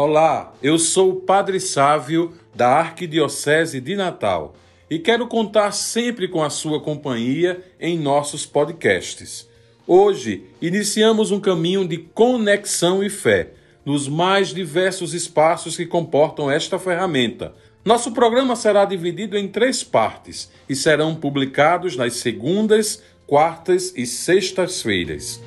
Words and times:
Olá, 0.00 0.54
eu 0.62 0.78
sou 0.78 1.10
o 1.10 1.16
Padre 1.22 1.58
Sávio 1.58 2.32
da 2.54 2.68
Arquidiocese 2.68 3.80
de 3.80 3.96
Natal 3.96 4.54
e 4.88 4.96
quero 4.96 5.26
contar 5.26 5.72
sempre 5.72 6.28
com 6.28 6.40
a 6.40 6.50
sua 6.50 6.80
companhia 6.80 7.64
em 7.80 7.98
nossos 7.98 8.46
podcasts. 8.46 9.48
Hoje 9.84 10.44
iniciamos 10.62 11.32
um 11.32 11.40
caminho 11.40 11.84
de 11.84 11.98
conexão 11.98 13.02
e 13.02 13.10
fé 13.10 13.50
nos 13.84 14.06
mais 14.06 14.54
diversos 14.54 15.14
espaços 15.14 15.76
que 15.76 15.84
comportam 15.84 16.48
esta 16.48 16.78
ferramenta. 16.78 17.52
Nosso 17.84 18.12
programa 18.12 18.54
será 18.54 18.84
dividido 18.84 19.36
em 19.36 19.48
três 19.48 19.82
partes 19.82 20.48
e 20.68 20.76
serão 20.76 21.16
publicados 21.16 21.96
nas 21.96 22.12
segundas, 22.18 23.02
quartas 23.26 23.92
e 23.96 24.06
sextas-feiras. 24.06 25.42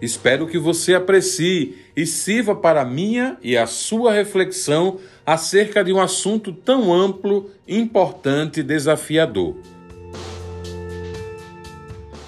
Espero 0.00 0.46
que 0.46 0.58
você 0.58 0.94
aprecie 0.94 1.76
e 1.96 2.06
sirva 2.06 2.54
para 2.54 2.82
a 2.82 2.84
minha 2.84 3.36
e 3.42 3.56
a 3.56 3.66
sua 3.66 4.12
reflexão 4.12 4.98
acerca 5.26 5.82
de 5.82 5.92
um 5.92 6.00
assunto 6.00 6.52
tão 6.52 6.94
amplo, 6.94 7.50
importante 7.66 8.60
e 8.60 8.62
desafiador. 8.62 9.56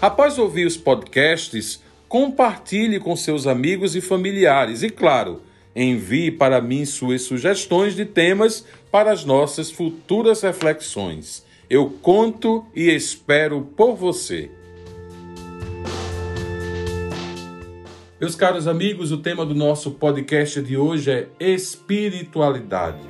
Após 0.03 0.39
ouvir 0.39 0.67
os 0.67 0.77
podcasts, 0.77 1.81
compartilhe 2.09 2.99
com 2.99 3.15
seus 3.15 3.47
amigos 3.47 3.95
e 3.95 4.01
familiares 4.01 4.83
e, 4.83 4.91
claro, 4.91 5.43
envie 5.77 6.31
para 6.31 6.61
mim 6.61 6.85
suas 6.85 7.23
sugestões 7.23 7.95
de 7.95 8.05
temas 8.05 8.65
para 8.91 9.13
as 9.13 9.25
nossas 9.25 9.71
futuras 9.71 10.43
reflexões. 10.43 11.45
Eu 11.69 11.89
conto 12.03 12.67
e 12.75 12.91
espero 12.91 13.63
por 13.77 13.95
você. 13.95 14.51
Meus 18.21 18.35
caros 18.35 18.69
amigos, 18.69 19.13
o 19.13 19.17
tema 19.17 19.47
do 19.47 19.55
nosso 19.55 19.93
podcast 19.93 20.61
de 20.61 20.77
hoje 20.77 21.11
é 21.11 21.29
espiritualidade. 21.41 23.01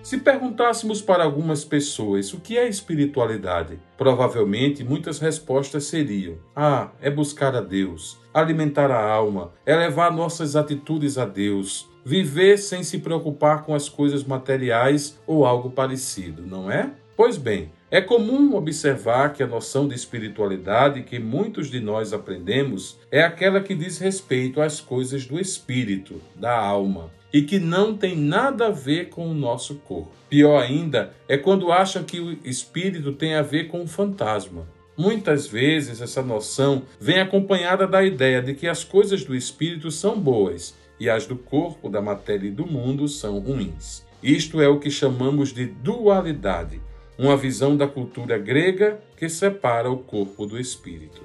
Se 0.00 0.18
perguntássemos 0.18 1.02
para 1.02 1.24
algumas 1.24 1.64
pessoas 1.64 2.32
o 2.32 2.38
que 2.38 2.56
é 2.56 2.68
espiritualidade, 2.68 3.80
provavelmente 3.98 4.84
muitas 4.84 5.18
respostas 5.18 5.86
seriam: 5.86 6.36
Ah, 6.54 6.92
é 7.00 7.10
buscar 7.10 7.56
a 7.56 7.60
Deus, 7.60 8.16
alimentar 8.32 8.92
a 8.92 9.04
alma, 9.04 9.52
é 9.66 9.74
levar 9.74 10.12
nossas 10.12 10.54
atitudes 10.54 11.18
a 11.18 11.24
Deus, 11.24 11.88
viver 12.04 12.58
sem 12.58 12.84
se 12.84 13.00
preocupar 13.00 13.64
com 13.64 13.74
as 13.74 13.88
coisas 13.88 14.22
materiais 14.22 15.20
ou 15.26 15.44
algo 15.44 15.68
parecido, 15.68 16.46
não 16.46 16.70
é? 16.70 16.92
Pois 17.16 17.38
bem, 17.38 17.70
é 17.90 17.98
comum 17.98 18.54
observar 18.54 19.32
que 19.32 19.42
a 19.42 19.46
noção 19.46 19.88
de 19.88 19.94
espiritualidade 19.94 21.02
que 21.02 21.18
muitos 21.18 21.70
de 21.70 21.80
nós 21.80 22.12
aprendemos 22.12 22.98
é 23.10 23.22
aquela 23.22 23.62
que 23.62 23.74
diz 23.74 23.96
respeito 23.96 24.60
às 24.60 24.82
coisas 24.82 25.24
do 25.24 25.40
espírito, 25.40 26.20
da 26.34 26.54
alma, 26.54 27.10
e 27.32 27.40
que 27.40 27.58
não 27.58 27.96
tem 27.96 28.14
nada 28.14 28.66
a 28.66 28.70
ver 28.70 29.08
com 29.08 29.26
o 29.30 29.34
nosso 29.34 29.76
corpo. 29.76 30.12
Pior 30.28 30.62
ainda 30.62 31.14
é 31.26 31.38
quando 31.38 31.72
acham 31.72 32.04
que 32.04 32.20
o 32.20 32.38
espírito 32.44 33.14
tem 33.14 33.34
a 33.34 33.40
ver 33.40 33.68
com 33.68 33.82
o 33.82 33.88
fantasma. 33.88 34.68
Muitas 34.94 35.46
vezes 35.46 36.02
essa 36.02 36.22
noção 36.22 36.82
vem 37.00 37.18
acompanhada 37.18 37.86
da 37.86 38.04
ideia 38.04 38.42
de 38.42 38.52
que 38.52 38.68
as 38.68 38.84
coisas 38.84 39.24
do 39.24 39.34
espírito 39.34 39.90
são 39.90 40.20
boas 40.20 40.74
e 41.00 41.08
as 41.08 41.26
do 41.26 41.36
corpo, 41.36 41.88
da 41.88 42.02
matéria 42.02 42.48
e 42.48 42.50
do 42.50 42.66
mundo 42.66 43.08
são 43.08 43.38
ruins. 43.38 44.04
Isto 44.22 44.60
é 44.60 44.68
o 44.68 44.78
que 44.78 44.90
chamamos 44.90 45.50
de 45.52 45.64
dualidade 45.64 46.80
uma 47.18 47.36
visão 47.36 47.76
da 47.76 47.86
cultura 47.86 48.36
grega 48.36 49.00
que 49.16 49.28
separa 49.28 49.90
o 49.90 49.98
corpo 49.98 50.44
do 50.46 50.58
espírito. 50.58 51.22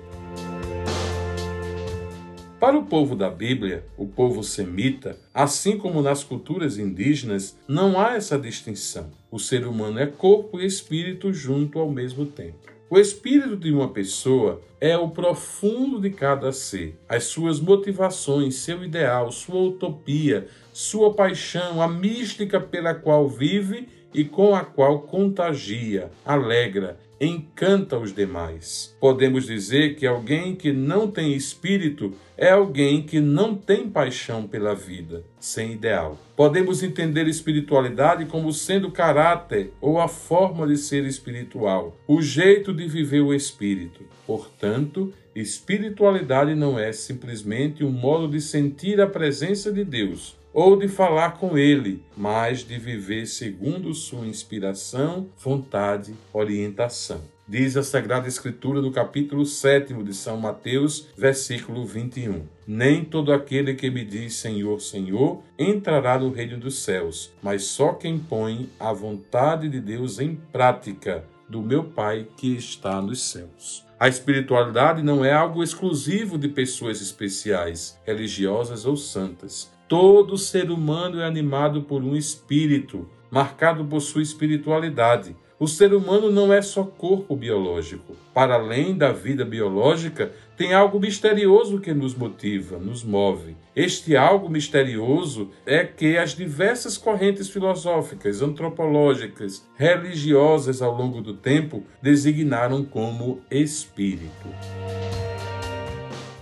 Para 2.59 2.77
o 2.77 2.85
povo 2.85 3.15
da 3.15 3.29
Bíblia, 3.29 3.83
o 3.97 4.05
povo 4.05 4.43
semita, 4.43 5.17
assim 5.33 5.77
como 5.77 6.01
nas 6.01 6.23
culturas 6.23 6.77
indígenas, 6.77 7.57
não 7.67 7.99
há 7.99 8.13
essa 8.13 8.37
distinção. 8.37 9.11
O 9.31 9.39
ser 9.39 9.65
humano 9.65 9.99
é 9.99 10.05
corpo 10.05 10.59
e 10.59 10.65
espírito 10.65 11.33
junto 11.33 11.79
ao 11.79 11.89
mesmo 11.89 12.25
tempo. 12.25 12.71
O 12.87 12.99
espírito 12.99 13.55
de 13.55 13.71
uma 13.71 13.87
pessoa 13.87 14.61
é 14.79 14.97
o 14.97 15.09
profundo 15.09 15.99
de 15.99 16.09
cada 16.11 16.51
ser, 16.51 16.99
as 17.09 17.23
suas 17.23 17.59
motivações, 17.59 18.55
seu 18.55 18.83
ideal, 18.83 19.31
sua 19.31 19.61
utopia, 19.61 20.47
sua 20.71 21.13
paixão, 21.13 21.81
a 21.81 21.87
mística 21.87 22.59
pela 22.59 22.93
qual 22.93 23.27
vive 23.27 23.87
e 24.13 24.25
com 24.25 24.55
a 24.55 24.63
qual 24.63 25.01
contagia, 25.01 26.11
alegra, 26.25 26.99
encanta 27.23 27.99
os 27.99 28.13
demais. 28.13 28.95
Podemos 28.99 29.45
dizer 29.45 29.95
que 29.95 30.07
alguém 30.07 30.55
que 30.55 30.73
não 30.73 31.07
tem 31.07 31.33
espírito 31.33 32.13
é 32.35 32.49
alguém 32.49 33.03
que 33.03 33.19
não 33.19 33.53
tem 33.53 33.87
paixão 33.87 34.47
pela 34.47 34.73
vida, 34.73 35.23
sem 35.39 35.73
ideal. 35.73 36.17
Podemos 36.35 36.81
entender 36.81 37.27
espiritualidade 37.27 38.25
como 38.25 38.51
sendo 38.51 38.89
caráter 38.89 39.71
ou 39.79 40.01
a 40.01 40.07
forma 40.07 40.65
de 40.65 40.77
ser 40.77 41.05
espiritual, 41.05 41.95
o 42.07 42.19
jeito 42.23 42.73
de 42.73 42.87
viver 42.87 43.21
o 43.21 43.35
espírito. 43.35 44.03
Portanto, 44.25 45.13
espiritualidade 45.35 46.55
não 46.55 46.79
é 46.79 46.91
simplesmente 46.91 47.83
um 47.83 47.91
modo 47.91 48.27
de 48.27 48.41
sentir 48.41 48.99
a 48.99 49.05
presença 49.05 49.71
de 49.71 49.83
Deus 49.83 50.40
ou 50.53 50.77
de 50.77 50.87
falar 50.87 51.37
com 51.37 51.57
ele, 51.57 52.03
mas 52.15 52.63
de 52.63 52.77
viver 52.77 53.25
segundo 53.25 53.93
sua 53.93 54.27
inspiração, 54.27 55.27
vontade, 55.37 56.13
orientação. 56.33 57.21
Diz 57.47 57.75
a 57.75 57.83
Sagrada 57.83 58.29
Escritura 58.29 58.81
no 58.81 58.91
capítulo 58.91 59.45
7 59.45 59.93
de 60.03 60.13
São 60.13 60.37
Mateus, 60.37 61.09
versículo 61.17 61.85
21. 61.85 62.43
Nem 62.65 63.03
todo 63.03 63.33
aquele 63.33 63.73
que 63.73 63.89
me 63.89 64.05
diz 64.05 64.35
Senhor, 64.35 64.79
Senhor 64.79 65.41
entrará 65.59 66.17
no 66.17 66.31
reino 66.31 66.57
dos 66.57 66.81
céus, 66.81 67.33
mas 67.43 67.63
só 67.63 67.91
quem 67.91 68.17
põe 68.17 68.69
a 68.79 68.93
vontade 68.93 69.67
de 69.67 69.81
Deus 69.81 70.19
em 70.19 70.35
prática 70.35 71.25
do 71.49 71.61
meu 71.61 71.83
Pai 71.83 72.25
que 72.37 72.55
está 72.55 73.01
nos 73.01 73.21
céus. 73.21 73.85
A 74.01 74.07
espiritualidade 74.07 75.03
não 75.03 75.23
é 75.23 75.31
algo 75.31 75.61
exclusivo 75.61 76.35
de 76.35 76.47
pessoas 76.47 76.99
especiais, 77.01 78.01
religiosas 78.03 78.83
ou 78.83 78.97
santas. 78.97 79.71
Todo 79.87 80.39
ser 80.39 80.71
humano 80.71 81.21
é 81.21 81.23
animado 81.27 81.83
por 81.83 82.01
um 82.01 82.15
espírito, 82.15 83.07
marcado 83.29 83.85
por 83.85 83.99
sua 83.99 84.23
espiritualidade. 84.23 85.35
O 85.59 85.67
ser 85.67 85.93
humano 85.93 86.31
não 86.31 86.51
é 86.51 86.63
só 86.63 86.83
corpo 86.83 87.35
biológico. 87.35 88.15
Para 88.33 88.55
além 88.55 88.97
da 88.97 89.11
vida 89.11 89.45
biológica, 89.45 90.31
tem 90.61 90.75
algo 90.75 90.99
misterioso 90.99 91.79
que 91.79 91.91
nos 91.91 92.13
motiva, 92.13 92.77
nos 92.77 93.03
move. 93.03 93.57
Este 93.75 94.15
algo 94.15 94.47
misterioso 94.47 95.49
é 95.65 95.83
que 95.83 96.19
as 96.19 96.35
diversas 96.35 96.99
correntes 96.99 97.49
filosóficas, 97.49 98.43
antropológicas, 98.43 99.67
religiosas 99.75 100.79
ao 100.83 100.95
longo 100.95 101.19
do 101.19 101.33
tempo 101.33 101.83
designaram 101.99 102.85
como 102.85 103.41
espírito. 103.49 104.47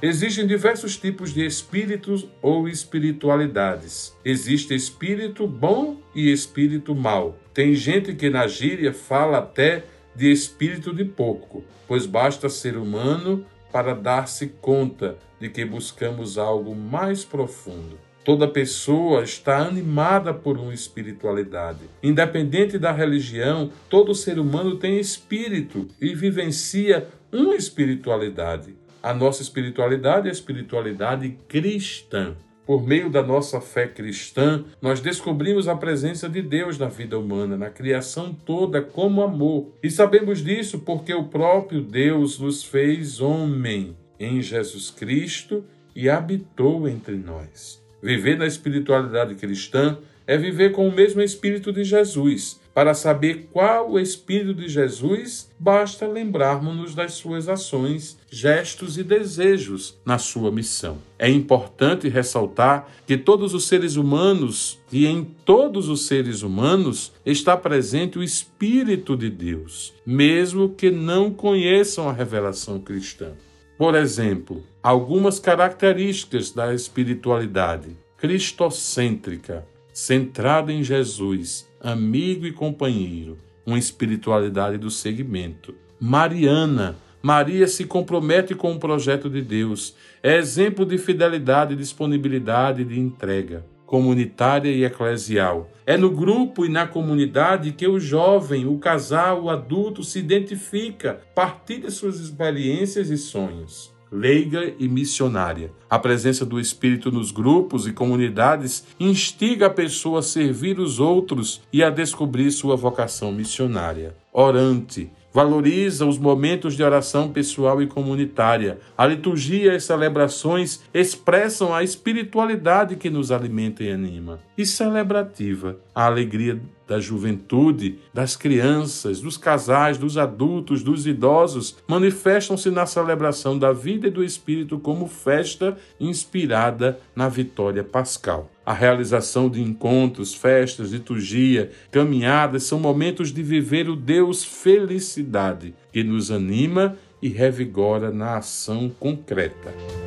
Existem 0.02 0.46
diversos 0.46 0.98
tipos 0.98 1.34
de 1.34 1.46
espíritos 1.46 2.28
ou 2.42 2.68
espiritualidades. 2.68 4.14
Existe 4.26 4.76
espírito 4.76 5.48
bom 5.48 5.96
e 6.14 6.30
espírito 6.30 6.94
mau. 6.94 7.40
Tem 7.54 7.74
gente 7.74 8.14
que 8.14 8.30
na 8.30 8.48
gíria 8.48 8.92
fala 8.92 9.38
até 9.38 9.86
de 10.14 10.30
espírito 10.30 10.94
de 10.94 11.06
porco, 11.06 11.64
pois 11.88 12.06
basta 12.06 12.50
ser 12.50 12.76
humano 12.76 13.46
para 13.72 13.94
dar-se 13.94 14.48
conta 14.62 15.18
de 15.40 15.50
que 15.50 15.64
buscamos 15.66 16.38
algo 16.38 16.76
mais 16.76 17.24
profundo. 17.24 17.98
Toda 18.24 18.48
pessoa 18.48 19.24
está 19.24 19.58
animada 19.60 20.34
por 20.34 20.58
uma 20.58 20.74
espiritualidade. 20.74 21.80
Independente 22.04 22.78
da 22.78 22.92
religião, 22.92 23.72
todo 23.90 24.14
ser 24.14 24.38
humano 24.38 24.76
tem 24.76 25.00
espírito 25.00 25.88
e 26.00 26.14
vivencia 26.14 27.08
uma 27.32 27.56
espiritualidade. 27.56 28.76
A 29.02 29.14
nossa 29.14 29.42
espiritualidade 29.42 30.28
é 30.28 30.30
a 30.30 30.34
espiritualidade 30.34 31.38
cristã. 31.48 32.36
Por 32.70 32.86
meio 32.86 33.10
da 33.10 33.24
nossa 33.24 33.60
fé 33.60 33.88
cristã, 33.88 34.64
nós 34.80 35.02
descobrimos 35.02 35.68
a 35.68 35.76
presença 35.76 36.30
de 36.30 36.40
Deus 36.40 36.78
na 36.78 36.86
vida 36.86 37.18
humana, 37.18 37.58
na 37.58 37.72
criação 37.72 38.32
toda, 38.32 38.80
como 38.80 39.24
amor. 39.24 39.74
E 39.82 39.90
sabemos 39.90 40.44
disso 40.44 40.78
porque 40.78 41.12
o 41.12 41.24
próprio 41.24 41.82
Deus 41.82 42.38
nos 42.38 42.64
fez 42.64 43.20
homem 43.20 43.98
em 44.20 44.40
Jesus 44.40 44.92
Cristo 44.92 45.66
e 45.96 46.08
habitou 46.12 46.88
entre 46.88 47.16
nós. 47.16 47.84
Viver 48.04 48.38
na 48.38 48.46
espiritualidade 48.46 49.34
cristã 49.34 49.98
é 50.30 50.38
viver 50.38 50.74
com 50.74 50.88
o 50.88 50.96
mesmo 50.96 51.24
Espírito 51.24 51.74
de 51.74 51.84
Jesus. 51.84 52.60
Para 52.72 52.94
saber 52.94 53.50
qual 53.52 53.94
o 53.94 54.00
Espírito 54.00 54.54
de 54.54 54.68
Jesus, 54.68 55.50
basta 55.58 56.06
lembrarmos-nos 56.06 56.94
das 56.94 57.14
suas 57.14 57.50
ações, 57.50 58.16
gestos 58.30 59.00
e 59.00 59.04
desejos 59.04 59.98
na 60.06 60.20
sua 60.20 60.52
missão. 60.52 61.00
É 61.18 61.28
importante 61.28 62.08
ressaltar 62.08 62.88
que 63.08 63.18
todos 63.18 63.56
os 63.56 63.68
seres 63.68 63.96
humanos 63.96 64.78
e 64.92 65.08
em 65.08 65.24
todos 65.24 65.90
os 65.90 66.06
seres 66.06 66.44
humanos 66.44 67.12
está 67.26 67.58
presente 67.58 68.20
o 68.20 68.24
Espírito 68.24 69.18
de 69.18 69.32
Deus, 69.32 69.96
mesmo 70.06 70.70
que 70.70 70.92
não 70.92 71.32
conheçam 71.32 72.08
a 72.08 72.14
revelação 72.14 72.80
cristã. 72.80 73.32
Por 73.80 73.96
exemplo, 73.96 74.64
algumas 74.84 75.40
características 75.40 76.52
da 76.52 76.72
espiritualidade 76.72 77.98
cristocêntrica, 78.16 79.66
centrada 80.00 80.72
em 80.72 80.82
Jesus, 80.82 81.68
amigo 81.82 82.48
e 82.48 82.54
companheiro, 82.54 83.38
uma 83.66 83.78
espiritualidade 83.78 84.78
do 84.78 84.90
segmento. 84.90 85.76
Mariana, 86.00 86.96
Maria 87.22 87.68
se 87.68 87.84
compromete 87.84 88.56
com 88.56 88.72
o 88.72 88.80
projeto 88.80 89.30
de 89.30 89.42
Deus, 89.42 89.94
é 90.24 90.38
exemplo 90.38 90.86
de 90.86 90.98
fidelidade, 90.98 91.76
disponibilidade 91.76 92.82
e 92.82 92.86
de 92.86 92.98
entrega 92.98 93.66
comunitária 93.86 94.70
e 94.70 94.86
eclesial. 94.86 95.70
É 95.86 95.98
no 95.98 96.12
grupo 96.12 96.64
e 96.64 96.70
na 96.70 96.86
comunidade 96.88 97.72
que 97.72 97.88
o 97.88 98.00
jovem, 98.00 98.68
o 98.68 98.78
casal, 98.78 99.44
o 99.44 99.50
adulto 99.50 100.04
se 100.04 100.20
identifica, 100.20 101.20
partilha 101.34 101.90
suas 101.90 102.20
experiências 102.20 103.10
e 103.10 103.18
sonhos 103.18 103.92
leiga 104.12 104.74
e 104.80 104.88
missionária. 104.88 105.72
A 105.90 106.00
presença 106.00 106.46
do 106.46 106.60
Espírito 106.60 107.12
nos 107.12 107.32
grupos 107.32 107.88
e 107.88 107.94
comunidades 107.94 108.86
instiga 109.00 109.68
a 109.68 109.70
pessoa 109.70 110.20
a 110.20 110.24
servir 110.24 110.80
os 110.80 111.00
outros 111.00 111.62
e 111.72 111.84
a 111.84 111.90
descobrir 111.90 112.52
sua 112.52 112.76
vocação 112.76 113.32
missionária. 113.32 114.16
Orante, 114.32 115.10
valoriza 115.34 116.06
os 116.06 116.18
momentos 116.18 116.76
de 116.76 116.84
oração 116.84 117.32
pessoal 117.32 117.82
e 117.82 117.88
comunitária. 117.88 118.80
A 118.98 119.06
liturgia 119.06 119.74
e 119.74 119.76
as 119.76 119.84
celebrações 119.84 120.82
expressam 120.94 121.74
a 121.74 121.84
espiritualidade 121.84 122.96
que 122.96 123.10
nos 123.10 123.32
alimenta 123.32 123.84
e 123.84 123.92
anima. 123.92 124.40
E 124.58 124.66
celebrativa, 124.66 125.78
a 125.94 126.06
alegria 126.06 126.60
da 126.90 127.00
juventude, 127.00 128.00
das 128.12 128.36
crianças, 128.36 129.22
dos 129.22 129.38
casais, 129.38 129.96
dos 129.96 130.18
adultos, 130.18 130.82
dos 130.82 131.06
idosos, 131.06 131.78
manifestam-se 131.88 132.72
na 132.72 132.88
celebração 132.88 133.60
da 133.60 133.72
vida 133.72 134.08
e 134.08 134.12
do 134.12 134.24
Espírito 134.24 134.80
como 134.80 135.08
festa 135.08 135.78
inspirada 136.00 137.00
na 137.16 137.30
vitória 137.30 137.84
pascal. 137.84 138.50
A 138.66 138.74
realização 138.74 139.50
de 139.50 139.62
encontros, 139.62 140.34
festas, 140.34 140.92
liturgia, 140.92 141.70
caminhadas 141.92 142.64
são 142.64 142.80
momentos 142.80 143.32
de 143.32 143.44
viver 143.44 143.88
o 143.88 143.96
Deus 143.96 144.44
felicidade, 144.44 145.76
que 145.94 146.04
nos 146.04 146.32
anima 146.32 146.98
e 147.22 147.30
revigora 147.30 148.12
na 148.12 148.38
ação 148.38 148.90
concreta. 149.00 149.99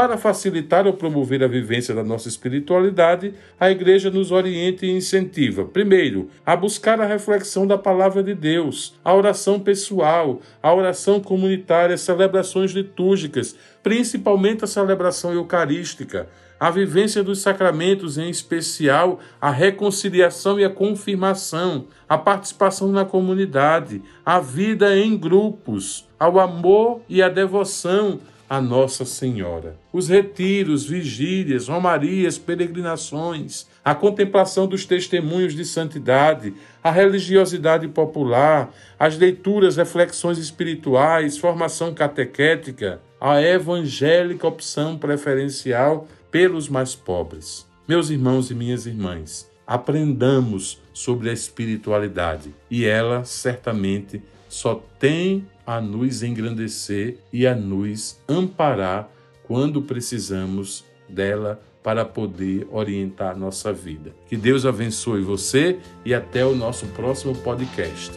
Para 0.00 0.16
facilitar 0.16 0.86
ou 0.86 0.94
promover 0.94 1.44
a 1.44 1.46
vivência 1.46 1.94
da 1.94 2.02
nossa 2.02 2.26
espiritualidade, 2.26 3.34
a 3.60 3.70
Igreja 3.70 4.10
nos 4.10 4.32
orienta 4.32 4.86
e 4.86 4.90
incentiva, 4.90 5.66
primeiro, 5.66 6.30
a 6.46 6.56
buscar 6.56 6.98
a 7.02 7.06
reflexão 7.06 7.66
da 7.66 7.76
palavra 7.76 8.22
de 8.22 8.34
Deus, 8.34 8.98
a 9.04 9.14
oração 9.14 9.60
pessoal, 9.60 10.40
a 10.62 10.72
oração 10.72 11.20
comunitária, 11.20 11.98
celebrações 11.98 12.70
litúrgicas, 12.70 13.54
principalmente 13.82 14.64
a 14.64 14.66
celebração 14.66 15.34
eucarística, 15.34 16.30
a 16.58 16.70
vivência 16.70 17.22
dos 17.22 17.42
sacramentos, 17.42 18.16
em 18.16 18.30
especial 18.30 19.20
a 19.38 19.50
reconciliação 19.50 20.58
e 20.58 20.64
a 20.64 20.70
confirmação, 20.70 21.88
a 22.08 22.16
participação 22.16 22.90
na 22.90 23.04
comunidade, 23.04 24.00
a 24.24 24.40
vida 24.40 24.96
em 24.96 25.14
grupos, 25.14 26.08
ao 26.18 26.40
amor 26.40 27.02
e 27.06 27.22
à 27.22 27.28
devoção 27.28 28.18
a 28.50 28.60
Nossa 28.60 29.04
Senhora. 29.04 29.76
Os 29.92 30.08
retiros, 30.08 30.84
vigílias, 30.84 31.68
romarias, 31.68 32.36
peregrinações, 32.36 33.68
a 33.84 33.94
contemplação 33.94 34.66
dos 34.66 34.84
testemunhos 34.84 35.54
de 35.54 35.64
santidade, 35.64 36.52
a 36.82 36.90
religiosidade 36.90 37.86
popular, 37.86 38.74
as 38.98 39.16
leituras, 39.16 39.76
reflexões 39.76 40.36
espirituais, 40.36 41.38
formação 41.38 41.94
catequética, 41.94 43.00
a 43.20 43.40
evangélica 43.40 44.48
opção 44.48 44.98
preferencial 44.98 46.08
pelos 46.28 46.68
mais 46.68 46.96
pobres. 46.96 47.64
Meus 47.86 48.10
irmãos 48.10 48.50
e 48.50 48.54
minhas 48.56 48.84
irmãs, 48.84 49.48
aprendamos 49.64 50.82
sobre 50.92 51.30
a 51.30 51.32
espiritualidade 51.32 52.52
e 52.68 52.84
ela 52.84 53.22
certamente 53.24 54.20
só 54.50 54.82
tem 54.98 55.46
a 55.64 55.80
nos 55.80 56.22
engrandecer 56.22 57.18
e 57.32 57.46
a 57.46 57.54
nos 57.54 58.18
amparar 58.28 59.08
quando 59.44 59.80
precisamos 59.80 60.84
dela 61.08 61.62
para 61.82 62.04
poder 62.04 62.68
orientar 62.70 63.38
nossa 63.38 63.72
vida. 63.72 64.14
Que 64.28 64.36
Deus 64.36 64.66
abençoe 64.66 65.22
você 65.22 65.78
e 66.04 66.12
até 66.12 66.44
o 66.44 66.54
nosso 66.54 66.86
próximo 66.88 67.34
podcast. 67.36 68.12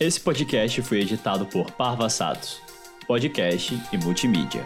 Esse 0.00 0.18
podcast 0.18 0.80
foi 0.80 1.00
editado 1.00 1.44
por 1.44 1.70
Parva 1.72 2.08
Satos, 2.08 2.58
podcast 3.06 3.78
e 3.92 3.98
multimídia. 3.98 4.64